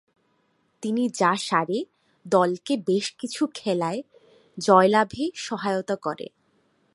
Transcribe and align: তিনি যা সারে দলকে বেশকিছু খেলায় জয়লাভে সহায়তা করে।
তিনি 0.83 1.03
যা 1.09 1.31
সারে 1.35 1.79
দলকে 2.25 2.73
বেশকিছু 2.87 3.41
খেলায় 3.55 4.01
জয়লাভে 4.57 5.23
সহায়তা 5.35 5.95
করে। 5.95 6.27